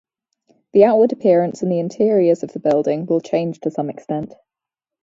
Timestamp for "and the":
1.61-1.77